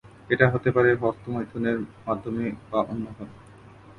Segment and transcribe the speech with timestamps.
[0.29, 3.35] এটা হতে পারে হস্তমৈথুনের মাধ্যমে বা অন্যভাবে